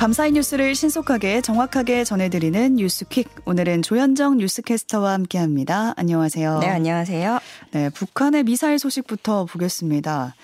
[0.00, 3.28] 밤사이 뉴스를 신속하게 정확하게 전해드리는 뉴스퀵.
[3.44, 5.92] 오늘은 조현정 뉴스캐스터와 함께합니다.
[5.98, 6.60] 안녕하세요.
[6.60, 7.38] 네, 안녕하세요.
[7.72, 10.34] 네, 북한의 미사일 소식부터 보겠습니다.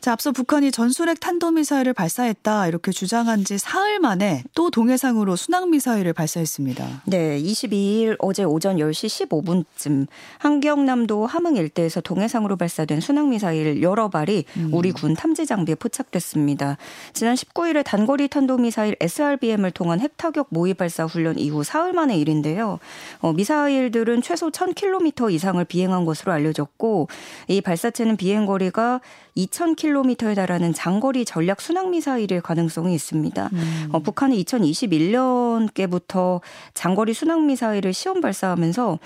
[0.00, 7.02] 자, 앞서 북한이 전술핵 탄도미사일을 발사했다 이렇게 주장한 지 사흘 만에 또 동해상으로 순항미사일을 발사했습니다.
[7.06, 10.06] 네, 22일 어제 오전 10시 15분쯤
[10.38, 14.70] 한경남도 함흥 일대에서 동해상으로 발사된 순항미사일 여러 발이 음.
[14.72, 16.76] 우리 군 탐지 장비에 포착됐습니다.
[17.12, 22.78] 지난 19일에 단거리 탄도미사일 SRBM을 통한 핵타격 모의 발사 훈련 이후 사흘 만의 일인데요.
[23.18, 27.08] 어, 미사일들은 최소 1000km 이상을 비행한 것으로 알려졌고
[27.48, 29.00] 이 발사체는 비행 거리가
[29.36, 33.50] 2,000km 에 달하는 장거리 전략 순항 미사일일 가능성이 있습니다.
[33.52, 33.88] 음.
[33.92, 36.40] 어, 북한이 2021년께부터
[36.74, 38.98] 장거리 순항 미사일을 시험 발사하면서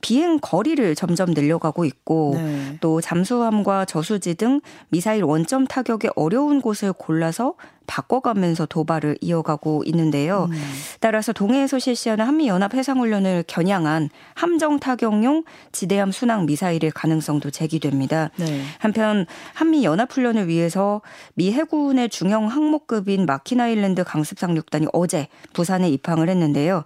[0.00, 2.76] 비행 거리를 점점 늘려가고 있고 네.
[2.82, 4.60] 또 잠수함과 저수지 등
[4.90, 7.54] 미사일 원점 타격에 어려운 곳을 골라서
[7.86, 10.48] 바꿔가면서 도발을 이어가고 있는데요.
[10.50, 10.60] 음.
[11.00, 18.30] 따라서 동해에서 실시하는 한미 연합 해상 훈련을 겨냥한 함정 타격용 지대함 순항 미사일일 가능성도 제기됩니다.
[18.36, 18.62] 네.
[18.78, 21.02] 한편 한미 연합 훈련을 위해서
[21.34, 26.84] 미 해군의 중형 항목급인 마킨 아일랜드 강습 상륙단이 어제 부산에 입항을 했는데요.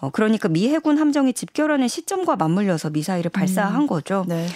[0.00, 3.86] 어, 그러니까 미 해군 함정이 집결하는 시점과 맞물려서 미사일을 발사한 음.
[3.86, 4.24] 거죠.
[4.28, 4.46] 네.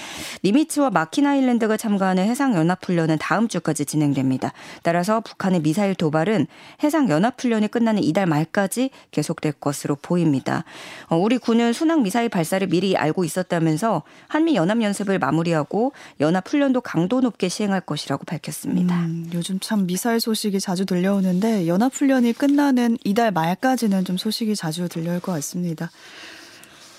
[0.44, 4.52] 니미츠와 마킨 아일랜드가 참가하는 해상 연합 훈련은 다음 주까지 진행됩니다.
[4.82, 6.46] 따라서 북한의 미사일 도발은
[6.82, 10.64] 해상 연합 훈련이 끝나는 이달 말까지 계속될 것으로 보입니다.
[11.06, 16.82] 어, 우리 군은 순항 미사일 발사를 미리 알고 있었다면서 한미 연합 연습을 마무리하고 연합 훈련도
[16.82, 18.94] 강도 높게 시행할 것이라고 밝혔습니다.
[19.00, 24.88] 음, 요즘 참 미사일 소식이 자주 들려오는데 연합 훈련이 끝나는 이달 말까지는 좀 소식이 자주
[24.88, 25.90] 들려올 것 같습니다.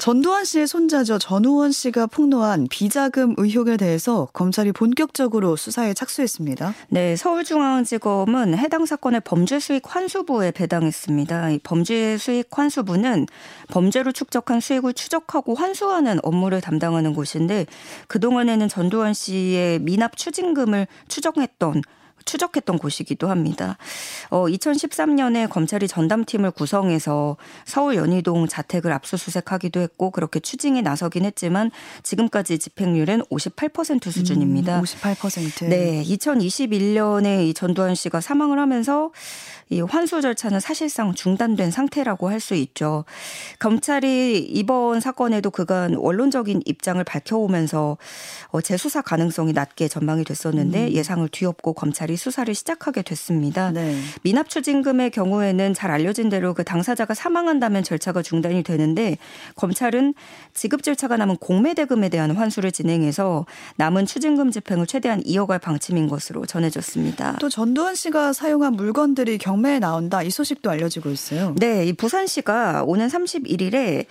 [0.01, 1.19] 전두환 씨의 손자죠.
[1.19, 6.73] 전우원 씨가 폭로한 비자금 의혹에 대해서 검찰이 본격적으로 수사에 착수했습니다.
[6.89, 11.51] 네, 서울중앙지검은 해당 사건을 범죄 수익 환수부에 배당했습니다.
[11.51, 13.27] 이 범죄 수익 환수부는
[13.67, 17.67] 범죄로 축적한 수익을 추적하고 환수하는 업무를 담당하는 곳인데
[18.07, 21.83] 그동안에는 전두환 씨의 미납 추징금을 추정했던
[22.25, 23.77] 추적했던 곳이기도 합니다.
[24.29, 31.71] 어, 2013년에 검찰이 전담팀을 구성해서 서울 연희동 자택을 압수수색하기도 했고 그렇게 추징에 나서긴 했지만
[32.03, 34.79] 지금까지 집행률은 58% 수준입니다.
[34.79, 35.69] 음, 58%.
[35.69, 39.11] 네, 2021년에 이 전두환 씨가 사망을 하면서
[39.69, 43.05] 이 환수 절차는 사실상 중단된 상태라고 할 수 있죠.
[43.59, 47.97] 검찰이 이번 사건에도 그간 원론적인 입장을 밝혀오면서
[48.49, 50.91] 어, 재수사 가능성이 낮게 전망이 됐었는데 음.
[50.91, 53.71] 예상을 뒤엎고 검찰이 수사를 시작하게 됐습니다.
[53.71, 53.95] 네.
[54.23, 59.17] 미납 추징금의 경우에는 잘 알려진 대로 그 당사자가 사망한다면 절차가 중단이 되는데
[59.55, 60.13] 검찰은
[60.53, 63.45] 지급 절차가 남은 공매 대금에 대한 환수를 진행해서
[63.77, 67.37] 남은 추징금 집행을 최대한 이어갈 방침인 것으로 전해졌습니다.
[67.39, 71.53] 또 전두환 씨가 사용한 물건들이 경 경매에 나온다 이 소식도 알려지고 있어요.
[71.57, 74.05] 네, 이 부산시가 오는 31일에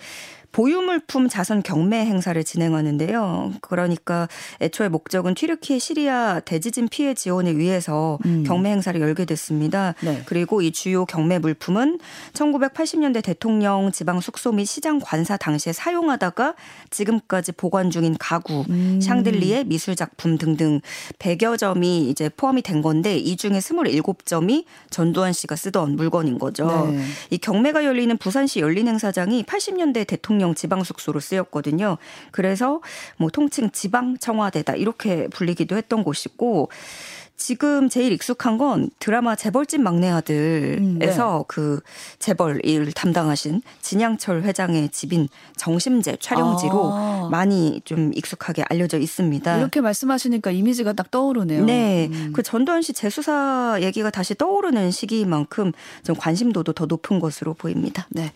[0.51, 3.53] 보유물품 자선 경매 행사를 진행하는데요.
[3.61, 4.27] 그러니까
[4.59, 8.43] 애초에 목적은 튀르키예 시리아 대지진 피해 지원을 위해서 음.
[8.45, 9.93] 경매 행사를 열게 됐습니다.
[10.01, 10.23] 네.
[10.25, 11.99] 그리고 이 주요 경매 물품은
[12.33, 16.55] 1980년대 대통령 지방 숙소 및 시장 관사 당시에 사용하다가
[16.89, 18.99] 지금까지 보관 중인 가구, 음.
[19.01, 20.81] 샹들리에 미술 작품 등등
[21.19, 26.89] 100여 점이 이제 포함이 된 건데 이 중에 27점이 전두환 씨가 쓰던 물건인 거죠.
[26.91, 27.01] 네.
[27.29, 31.97] 이 경매가 열리는 부산시 열린 행사장이 80년대 대통령 대통령 지방 숙소로 쓰였거든요.
[32.31, 32.81] 그래서
[33.17, 36.69] 뭐 통칭 지방 청와대다 이렇게 불리기도 했던 곳이고
[37.37, 41.43] 지금 제일 익숙한 건 드라마 재벌집 막내 아들에서 음, 네.
[41.47, 41.79] 그
[42.19, 47.29] 재벌 일 담당하신 진양철 회장의 집인 정심제 촬영지로 아.
[47.31, 49.57] 많이 좀 익숙하게 알려져 있습니다.
[49.57, 51.65] 이렇게 말씀하시니까 이미지가 딱 떠오르네요.
[51.65, 52.09] 네.
[52.11, 52.31] 음.
[52.35, 55.71] 그 전두환 씨 재수사 얘기가 다시 떠오르는 시기만큼
[56.03, 58.07] 좀 관심도도 더 높은 것으로 보입니다.
[58.09, 58.33] 네.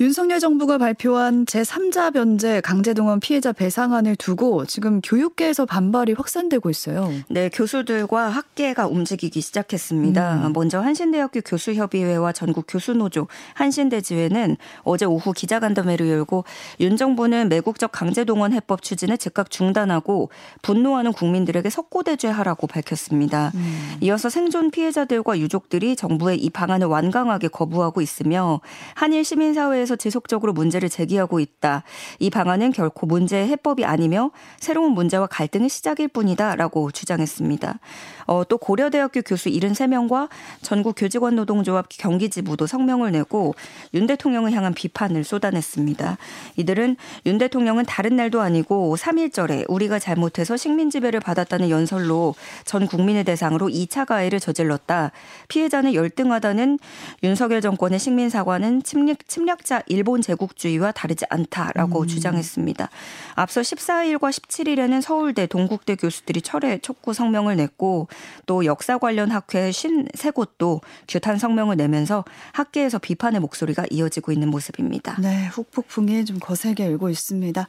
[0.00, 7.12] 윤석열 정부가 발표한 제3자 변제 강제동원 피해자 배상안을 두고 지금 교육계에서 반발이 확산되고 있어요.
[7.28, 10.46] 네, 교수들과 학계가 움직이기 시작했습니다.
[10.46, 10.52] 음.
[10.54, 16.44] 먼저 한신대학교 교수협의회와 전국 교수노조 한신대지회는 어제 오후 기자간담회를 열고
[16.80, 20.30] 윤 정부는 매국적 강제동원 해법 추진을 즉각 중단하고
[20.62, 23.52] 분노하는 국민들에게 석고대죄하라고 밝혔습니다.
[23.54, 23.98] 음.
[24.00, 28.62] 이어서 생존 피해자들과 유족들이 정부의 이 방안을 완강하게 거부하고 있으며
[28.94, 31.82] 한일 시민사회에서 계속해서 지속적으로 문제를 제기하고 있다.
[32.20, 37.78] 이 방안은 결코 문제의 해법이 아니며 새로운 문제와 갈등의 시작일 뿐이다라고 주장했습니다.
[38.26, 40.28] 어, 또 고려대학교 교수 73명과
[40.62, 43.54] 전국 교직원 노동조합 경기지부도 성명을 내고
[43.94, 46.16] 윤 대통령을 향한 비판을 쏟아냈습니다.
[46.56, 46.96] 이들은
[47.26, 53.66] 윤 대통령은 다른 날도 아니고 3일절에 우리가 잘못해서 식민 지배를 받았다는 연설로 전 국민의 대상으로
[53.66, 55.10] 2차 가해를 저질렀다.
[55.48, 56.78] 피해자는 열등하다는
[57.24, 62.06] 윤석열 정권의 식민 사과는 침략, 침략 자 일본 제국주의와 다르지 않다라고 음.
[62.08, 62.88] 주장했습니다.
[63.36, 68.08] 앞서 14일과 17일에는 서울대 동국대 교수들이 철회 촉구 성명을 냈고
[68.46, 75.14] 또 역사 관련 학회 53곳도 규탄 성명을 내면서 학계에서 비판의 목소리가 이어지고 있는 모습입니다.
[75.20, 77.68] 네, 후폭풍이 좀 거세게 일고 있습니다.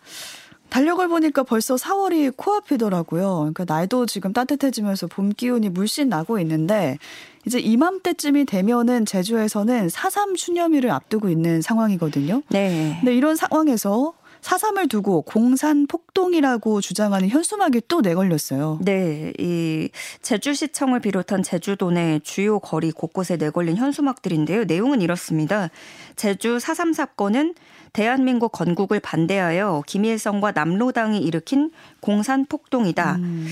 [0.71, 3.51] 달력을 보니까 벌써 4월이 코앞이더라고요.
[3.53, 6.97] 그러니까 날도 지금 따뜻해지면서 봄 기운이 물씬 나고 있는데
[7.45, 12.41] 이제 이맘때쯤이 되면은 제주에서는 4.3 추념일을 앞두고 있는 상황이거든요.
[12.50, 12.97] 네.
[13.01, 18.79] 근데 이런 상황에서 사삼을 두고 공산 폭동이라고 주장하는 현수막이 또 내걸렸어요.
[18.81, 19.89] 네, 이
[20.21, 24.65] 제주시청을 비롯한 제주도 내 주요 거리 곳곳에 내걸린 현수막들인데요.
[24.65, 25.69] 내용은 이렇습니다.
[26.15, 27.53] 제주 사삼 사건은
[27.93, 33.15] 대한민국 건국을 반대하여 김일성과 남로당이 일으킨 공산 폭동이다.
[33.15, 33.47] 음.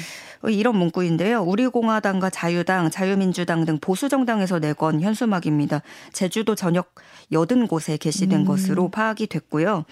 [0.47, 1.42] 이런 문구인데요.
[1.42, 5.81] 우리공화당과 자유당, 자유민주당 등 보수정당에서 내건 현수막입니다.
[6.13, 6.95] 제주도 전역
[7.31, 8.45] 80곳에 게시된 음.
[8.45, 9.83] 것으로 파악이 됐고요.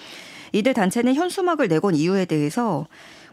[0.54, 2.88] 이들 단체는 현수막을 내건 이유에 대해서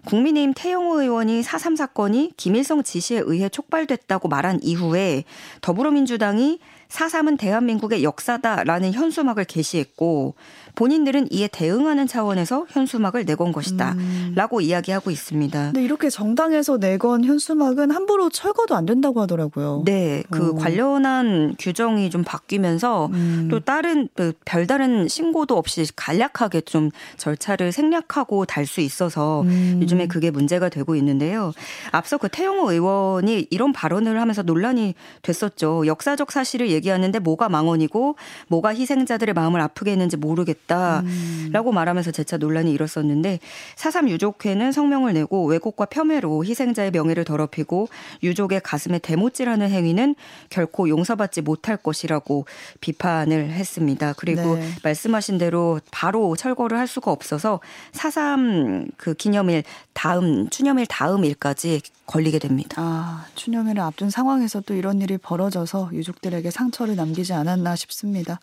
[0.06, 5.24] 국민의힘 태영호 의원이 4.3 사건이 김일성 지시에 의해 촉발됐다고 말한 이후에
[5.62, 6.58] 더불어민주당이
[6.88, 10.34] 4.3은 대한민국의 역사다라는 현수막을 게시했고
[10.74, 13.92] 본인들은 이에 대응하는 차원에서 현수막을 내건 것이다.
[13.92, 14.32] 음.
[14.34, 15.66] 라고 이야기하고 있습니다.
[15.66, 19.82] 근데 이렇게 정당에서 내건 현수막은 함부로 철거도 안 된다고 하더라고요.
[19.84, 20.24] 네.
[20.30, 20.54] 그 오.
[20.56, 23.48] 관련한 규정이 좀 바뀌면서 음.
[23.50, 29.78] 또 다른 그 별다른 신고도 없이 간략하게 좀 절차를 생략하고 달 수 있어서 음.
[29.82, 31.52] 요즘에 그게 문제가 되고 있는데요.
[31.90, 35.86] 앞서 그 태영호 의원이 이런 발언을 하면서 논란이 됐었죠.
[35.86, 38.16] 역사적 사실을 얘기 하는데 뭐가 망언이고
[38.48, 40.64] 뭐가 희생자들의 마음을 아프게 했는지 모르겠다.
[40.64, 41.74] 있다라고 음.
[41.74, 43.38] 말하면서 재차 논란이 일었었는데
[43.76, 47.88] 사삼 유족회는 성명을 내고 왜곡과 폄훼로 희생자의 명예를 더럽히고
[48.22, 50.14] 유족의 가슴에 대못질하는 행위는
[50.50, 52.46] 결코 용서받지 못할 것이라고
[52.80, 54.14] 비판을 했습니다.
[54.16, 54.68] 그리고 네.
[54.82, 57.60] 말씀하신 대로 바로 철거를 할 수가 없어서
[57.92, 62.82] 사삼 그 기념일 다음 추념일 다음 일까지 걸리게 됩니다.
[62.82, 68.40] 아, 추념일을 앞둔 상황에서 또 이런 일이 벌어져서 유족들에게 상처를 남기지 않았나 싶습니다.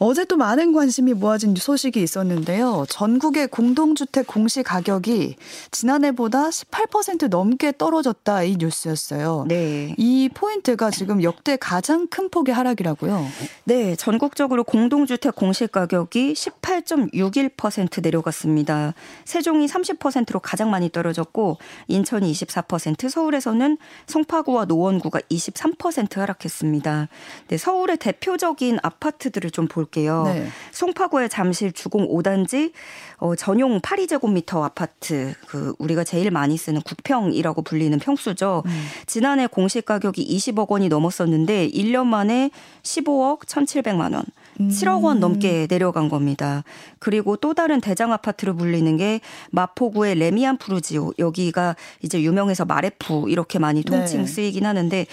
[0.00, 2.86] 어제 또 많은 관심이 모아진 소식이 있었는데요.
[2.88, 5.34] 전국의 공동주택 공시 가격이
[5.72, 9.46] 지난해보다 18% 넘게 떨어졌다 이 뉴스였어요.
[9.48, 9.94] 네.
[9.98, 13.26] 이 포인트가 지금 역대 가장 큰 폭의 하락이라고요.
[13.64, 18.94] 네, 전국적으로 공동주택 공시 가격이 18.61% 내려갔습니다.
[19.24, 21.58] 세종이 30%로 가장 많이 떨어졌고
[21.88, 27.08] 인천이 24%, 서울에서는 송파구와 노원구가 23% 하락했습니다.
[27.48, 30.24] 네, 서울의 대표적인 아파트들을 좀볼 볼게요.
[30.26, 30.48] 네.
[30.72, 32.72] 송파구의 잠실 주공 5단지
[33.18, 38.62] 어, 전용 8제곱미터 아파트 그 우리가 제일 많이 쓰는 국평이라고 불리는 평수죠.
[38.64, 38.86] 음.
[39.06, 42.50] 지난해 공시 가격이 20억 원이 넘었었는데 1년 만에
[42.82, 44.24] 15억 1,700만 원.
[44.58, 45.20] 7억 원 음.
[45.20, 46.64] 넘게 내려간 겁니다.
[46.98, 49.20] 그리고 또 다른 대장 아파트로 불리는 게
[49.52, 54.26] 마포구의 래미안 푸르지오 여기가 이제 유명해서 마래푸 이렇게 많이 통칭 네.
[54.26, 55.06] 쓰이긴 하는데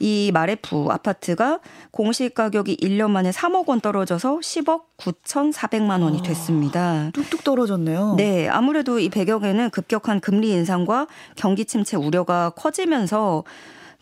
[0.00, 1.60] 이 마래푸 아파트가
[1.90, 7.10] 공시 가격이 1년 만에 3억 원 떨어져서 10억 9,400만 원이 아, 됐습니다.
[7.12, 8.14] 뚝뚝 떨어졌네요.
[8.16, 13.44] 네, 아무래도 이 배경에는 급격한 금리 인상과 경기 침체 우려가 커지면서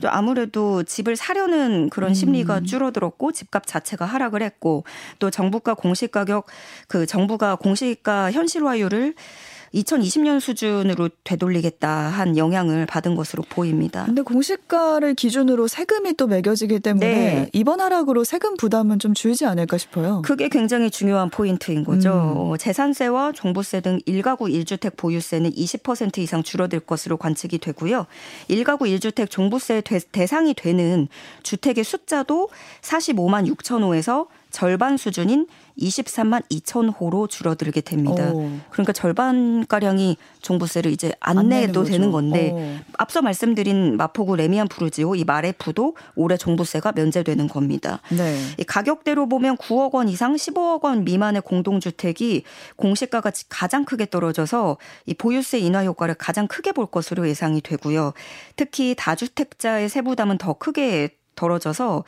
[0.06, 2.64] 아무래도 집을 사려는 그런 심리가 음.
[2.64, 4.84] 줄어들었고 집값 자체가 하락을 했고
[5.18, 6.46] 또 정부가 공시가격
[6.86, 9.14] 그 정부가 공시가 현실화율을
[9.74, 14.04] 2020년 수준으로 되돌리겠다 한 영향을 받은 것으로 보입니다.
[14.06, 17.50] 근데 공시가를 기준으로 세금이 또 매겨지기 때문에 네.
[17.52, 20.22] 이번 하락으로 세금 부담은 좀 줄지 않을까 싶어요.
[20.24, 22.10] 그게 굉장히 중요한 포인트인 거죠.
[22.12, 22.52] 음.
[22.52, 28.06] 어, 재산세와 종부세 등 1가구 1주택 보유세는 20% 이상 줄어들 것으로 관측이 되고요.
[28.48, 29.82] 1가구 1주택 종부세
[30.12, 31.08] 대상이 되는
[31.42, 32.48] 주택의 숫자도
[32.82, 35.46] 45만 6천 호에서 절반 수준인
[35.78, 38.32] 23만 2천 호로 줄어들게 됩니다.
[38.32, 38.50] 오.
[38.70, 42.84] 그러니까 절반 가량이 종부세를 이제 안, 안 내도 되는 건데 오.
[42.98, 48.00] 앞서 말씀드린 마포구 래미안 푸르지오 이 마래푸도 올해 종부세가 면제되는 겁니다.
[48.10, 48.38] 네.
[48.58, 52.42] 이 가격대로 보면 9억 원 이상 15억 원 미만의 공동주택이
[52.76, 58.14] 공시가가 가장 크게 떨어져서 이 보유세 인하 효과를 가장 크게 볼 것으로 예상이 되고요.
[58.56, 62.04] 특히 다주택자의 세부담은 더 크게 떨어져서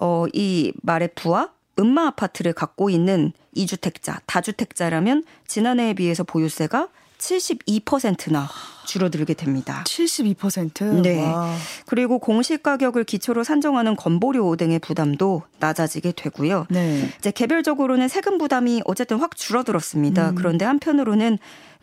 [0.00, 6.88] 어, 이 마레프와 음마 아파트를 갖고 있는 2주택자, 다주택자라면 지난해에 비해서 보유세가
[7.22, 8.48] 72%나
[8.84, 9.84] 줄어들게 됩니다.
[9.86, 11.02] 72%?
[11.02, 11.22] 네.
[11.22, 11.56] 와.
[11.86, 16.66] 그리고 공시 가격을 기초로 산정하는 건보료 등의 부담도 낮아지게 되고요.
[16.68, 17.08] 네.
[17.18, 20.30] 이제 개별적으로는 세금 부담이 어쨌든 확 줄어들었습니다.
[20.30, 20.34] 음.
[20.34, 21.38] 그런데 한편으로는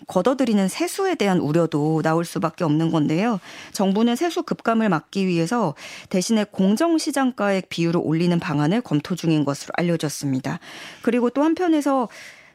[0.08, 3.40] 걷어들이는 세수에 대한 우려도 나올 수밖에 없는 건데요.
[3.74, 5.76] 정부는 세수 급감을 막기 위해서
[6.10, 10.60] 대신에 공정시장가액 비율을 올리는 방안을 검토 중인 것으로 알려졌습니다.
[11.02, 12.08] 그리고 또 한편에서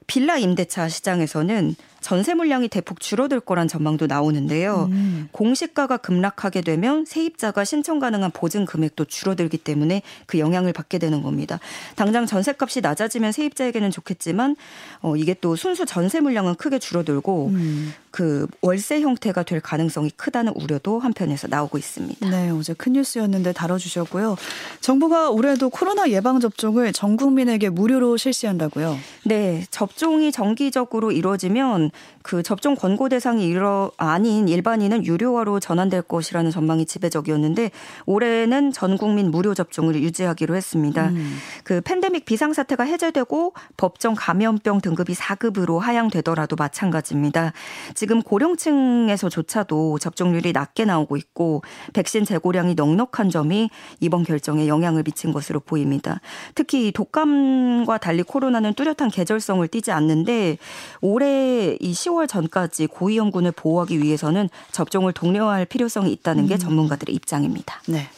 [0.06, 4.90] 빌라 임대차 시장에서는 전세 물량이 대폭 줄어들 거란 전망도 나오는데요.
[4.90, 5.28] 음.
[5.32, 11.60] 공시가가 급락하게 되면 세입자가 신청 가능한 보증 금액도 줄어들기 때문에 그 영향을 받게 되는 겁니다.
[11.96, 14.54] 당장 전세값이 낮아지면 세입자에게는 좋겠지만
[15.00, 17.94] 어 이게 또 순수 전세 물량은 크게 줄어들고 음.
[18.10, 22.28] 그 월세 형태가 될 가능성이 크다는 우려도 한편에서 나오고 있습니다.
[22.28, 24.36] 네, 어제 큰 뉴스였는데 다뤄주셨고요.
[24.80, 28.96] 정부가 올해도 코로나 예방 접종을 전 국민에게 무료로 실시한다고요.
[29.24, 31.90] 네, 접종이 정기적으로 이루어지면
[32.22, 37.70] 그 접종 권고 대상이 일어 아닌 일반인은 유료화로 전환될 것이라는 전망이 지배적이었는데
[38.06, 41.08] 올해는 전 국민 무료 접종을 유지하기로 했습니다.
[41.08, 41.36] 음.
[41.64, 47.52] 그 팬데믹 비상 사태가 해제되고 법정 감염병 등급이 4급으로 하향되더라도 마찬가지입니다.
[47.94, 53.70] 지금 고령층에서조차도 접종률이 낮게 나오고 있고 백신 재고량이 넉넉한 점이
[54.00, 56.20] 이번 결정에 영향을 미친 것으로 보입니다.
[56.54, 60.58] 특히 독감과 달리 코로나는 뚜렷한 계절성을 띠지 않는데
[61.00, 67.82] 올해 이 10월 전까지 고위험군을 보호하기 위해서는 접종을 독려할 필요성이 있다는 게 전문가들의 입장입니다.
[67.86, 68.08] 네.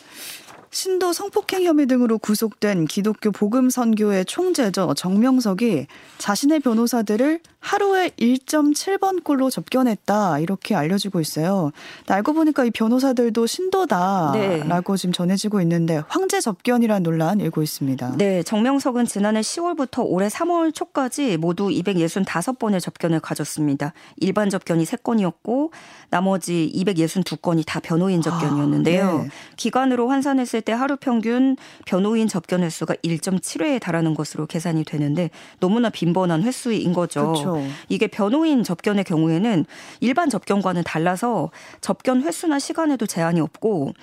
[0.77, 5.87] 신도 성폭행 혐의 등으로 구속된 기독교 복음 선교의 총재죠 정명석이
[6.19, 11.73] 자신의 변호사들을 하루에 1.7번 꼴로 접견했다 이렇게 알려지고 있어요.
[12.07, 14.97] 알고 보니까 이 변호사들도 신도다라고 네.
[14.97, 18.19] 지금 전해지고 있는데 황제 접견이란 논란 일고 있습니다.
[18.19, 23.95] 네, 정명석은 지난해 10월부터 올해 3월 초까지 모두 265번의 접견을 가졌습니다.
[24.19, 25.71] 일반 접견이 3건이었고
[26.11, 29.09] 나머지 262건이 다 변호인 접견이었는데요.
[29.09, 29.29] 아, 네.
[29.57, 31.57] 기간으로 환산했을 때 하루 평균
[31.87, 35.31] 변호인 접견 횟수가 1.7회에 달하는 것으로 계산이 되는데
[35.61, 37.33] 너무나 빈번한 횟수인 거죠.
[37.33, 37.63] 그렇죠.
[37.89, 39.65] 이게 변호인 접견의 경우에는
[40.01, 43.95] 일반 접견과는 달라서 접견 횟수나 시간에도 제한이 없고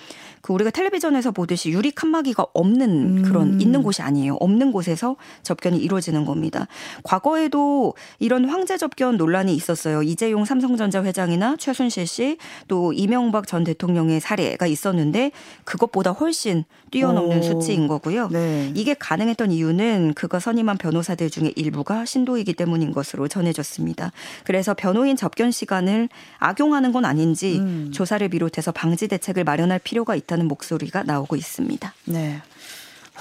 [0.41, 3.62] 그 우리가 텔레비전에서 보듯이 유리 칸막이가 없는 그런 음.
[3.62, 4.38] 있는 곳이 아니에요.
[4.39, 6.67] 없는 곳에서 접견이 이루어지는 겁니다.
[7.03, 10.01] 과거에도 이런 황제 접견 논란이 있었어요.
[10.03, 15.32] 이재용 삼성전자 회장이나 최순실 씨 또 이명박 전 대통령의 사례가 있었는데
[15.63, 16.43] 그것보다 훨씬
[16.92, 17.42] 뛰어넘는 오.
[17.42, 18.30] 수치인 거고요.
[18.30, 18.72] 네.
[18.76, 24.12] 이게 가능했던 이유는 그가 선임한 변호사들 중에 일부가 신도이기 때문인 것으로 전해졌습니다.
[24.44, 27.92] 그래서 변호인 접견 시간을 악용하는 건 아닌지 음.
[27.92, 31.94] 조사를 비롯해서 방지 대책을 마련할 필요가 있다는 목소리가 나오고 있습니다.
[32.06, 32.42] 네.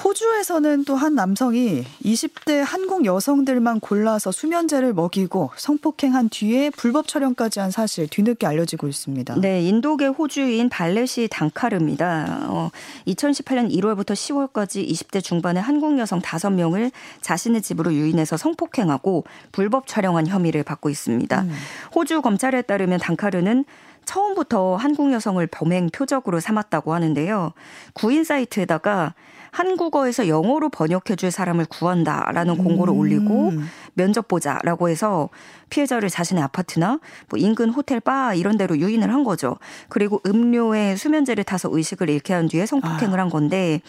[0.03, 7.73] 호주에서는 또 한 남성이 20대 한국 여성들만 골라서 수면제를 먹이고 성폭행한 뒤에 불법 촬영까지 한
[7.73, 9.35] 사실 뒤늦게 알려지고 있습니다.
[9.41, 12.47] 네, 인도계 호주인 발레시 단카르입니다.
[12.51, 12.71] 어,
[13.09, 20.63] 2018년 1월부터 10월까지 20대 중반의 한국 여성 5명을 자신의 집으로 유인해서 성폭행하고 불법 촬영한 혐의를
[20.63, 21.43] 받고 있습니다.
[21.43, 21.53] 음.
[21.97, 23.65] 호주 검찰에 따르면 단카르는
[24.05, 27.53] 처음부터 한국 여성을 범행 표적으로 삼았다고 하는데요.
[27.95, 29.15] 구인 사이트에다가
[29.53, 32.99] 한국어에서 영어로 번역해 줄 사람을 구한다라는 공고를 음.
[32.99, 33.53] 올리고
[33.93, 35.29] 면접 보자라고 해서
[35.69, 39.59] 피해자를 자신의 아파트나 뭐 인근 호텔 바 이런 데로 유인을 한 거죠.
[39.89, 43.23] 그리고 음료에 수면제를 타서 의식을 잃게 한 뒤에 성폭행을 아.
[43.23, 43.83] 한 건데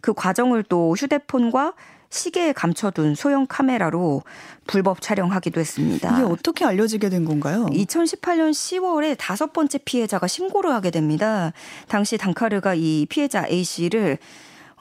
[0.00, 1.74] 그 과정을 또 휴대폰과
[2.08, 4.22] 시계에 감춰둔 소형 카메라로
[4.66, 6.14] 불법 촬영하기도 했습니다.
[6.14, 7.66] 이게 어떻게 알려지게 된 건가요?
[7.66, 11.52] 2018년 10월에 다섯 번째 피해자가 신고를 하게 됩니다.
[11.88, 14.18] 당시 단카르가 이 피해자 A 씨를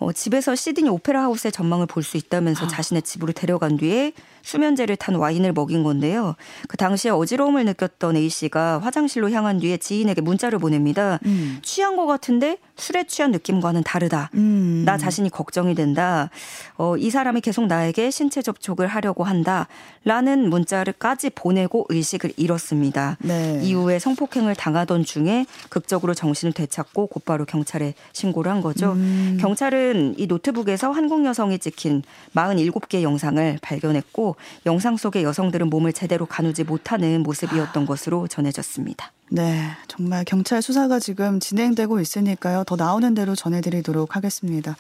[0.04, 2.68] 어, 집에서 시드니 오페라 하우스의 전망을 볼 수 있다면서 아.
[2.68, 4.12] 자신의 집으로 데려간 뒤에
[4.44, 6.36] 수면제를 탄 와인을 먹인 건데요.
[6.68, 11.20] 그 당시에 어지러움을 느꼈던 A 씨가 화장실로 향한 뒤에 지인에게 문자를 보냅니다.
[11.26, 11.60] 음.
[11.64, 14.30] 취한 것 같은데 술에 취한 느낌과는 다르다.
[14.36, 14.84] 음.
[14.86, 16.30] 나 자신이 걱정이 된다.
[16.78, 19.68] 어, 이 사람이 계속 나에게 신체 접촉을 하려고 한다.
[20.06, 23.18] 라는 문자를까지 보내고 의식을 잃었습니다.
[23.22, 23.62] 네.
[23.64, 28.92] 이후에 성폭행을 당하던 중에 극적으로 정신을 되찾고 곧바로 경찰에 신고를 한 거죠.
[28.94, 29.38] 음.
[29.40, 32.04] 경찰은 이 노트북에서 한국 여성이 찍힌
[32.36, 34.33] 47개 영상을 발견했고
[34.66, 39.12] 영상 속의 여성들은 몸을 제대로 가누지 못하는 모습이었던 것으로 전해졌습니다.
[39.30, 42.64] 네, 정말 경찰 수사가 지금 진행되고 있으니까요.
[42.66, 44.76] 더 나오는 대로 전해드리도록 하겠습니다.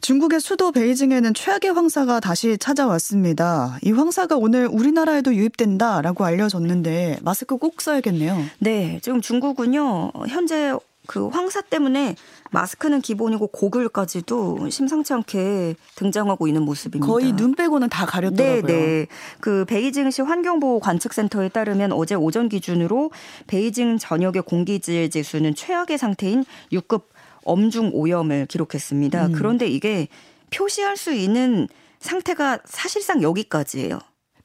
[0.00, 3.78] 중국의 수도 베이징에는 최악의 황사가 다시 찾아왔습니다.
[3.82, 8.42] 이 황사가 오늘 우리나라에도 유입된다라고 알려졌는데 마스크 꼭 써야겠네요.
[8.60, 10.74] 네, 지금 중국은요 현재
[11.10, 12.14] 그 황사 때문에
[12.52, 17.04] 마스크는 기본이고 고글까지도 심상치 않게 등장하고 있는 모습입니다.
[17.04, 18.62] 거의 눈 빼고는 다 가렸더라고요.
[18.62, 19.06] 네, 네.
[19.40, 23.10] 그 베이징시 환경보호 관측센터에 따르면 어제 오전 기준으로
[23.48, 27.02] 베이징 전역의 공기질 지수는 최악의 상태인 6급
[27.42, 29.26] 엄중 오염을 기록했습니다.
[29.26, 29.32] 음.
[29.32, 30.06] 그런데 이게
[30.50, 31.66] 표시할 수 있는
[31.98, 33.98] 상태가 사실상 여기까지예요.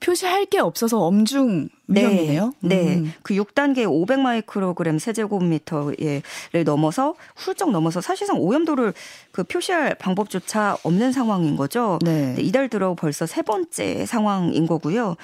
[0.05, 2.53] 표시할 게 없어서 엄중 위험이네요.
[2.59, 2.83] 네.
[2.83, 2.95] 네.
[2.97, 3.13] 음.
[3.23, 6.21] 그 6단계 500마이크로그램 세제곱미터를
[6.63, 8.93] 넘어서 훌쩍 넘어서 사실상 오염도를
[9.31, 11.97] 그 표시할 방법조차 없는 상황인 거죠.
[12.03, 12.35] 네.
[12.37, 15.15] 이달 들어 벌써 세 번째 상황인 거고요.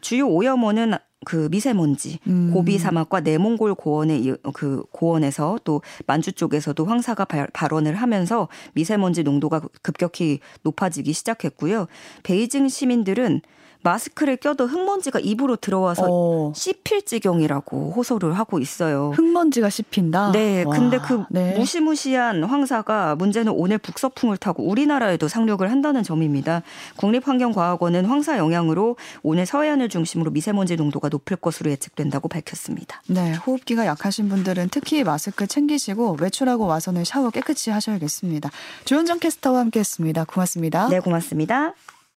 [0.00, 0.94] 주요 오염원은
[1.26, 2.50] 그 미세먼지, 음.
[2.54, 10.40] 고비 사막과 내몽골 고원의 그 고원에서 또 만주 쪽에서도 황사가 발원을 하면서 미세먼지 농도가 급격히
[10.62, 11.88] 높아지기 시작했고요.
[12.22, 13.42] 베이징 시민들은
[13.82, 16.52] 마스크를 껴도 흙먼지가 입으로 들어와서 어.
[16.54, 19.12] 씹힐 지경이라고 호소를 하고 있어요.
[19.14, 20.32] 흙먼지가 씹힌다?
[20.32, 20.64] 네.
[20.64, 20.76] 와.
[20.76, 21.56] 근데 그 네.
[21.56, 26.62] 무시무시한 황사가 문제는 오늘 북서풍을 타고 우리나라에도 상륙을 한다는 점입니다.
[26.96, 33.02] 국립환경과학원은 황사 영향으로 오늘 서해안을 중심으로 미세먼지 농도가 높을 것으로 예측된다고 밝혔습니다.
[33.08, 33.34] 네.
[33.34, 38.50] 호흡기가 약하신 분들은 특히 마스크 챙기시고 외출하고 와서는 샤워 깨끗이 하셔야겠습니다.
[38.84, 40.24] 조현정 캐스터와 함께했습니다.
[40.24, 40.88] 고맙습니다.
[40.88, 41.74] 네, 고맙습니다.